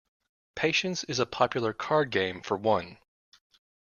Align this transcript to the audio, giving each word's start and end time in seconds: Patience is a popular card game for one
Patience 0.55 1.03
is 1.03 1.19
a 1.19 1.27
popular 1.27 1.73
card 1.73 2.09
game 2.09 2.41
for 2.41 2.57
one 2.57 2.97